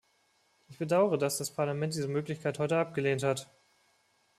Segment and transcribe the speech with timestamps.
[0.67, 3.51] Ich bedaure, dass das Parlament diese Möglichkeit heute abgelehnt hat.